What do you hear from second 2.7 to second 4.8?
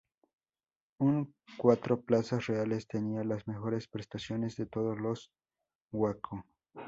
tenía las mejores prestaciones de